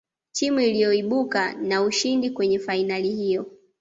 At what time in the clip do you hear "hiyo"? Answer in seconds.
3.09-3.51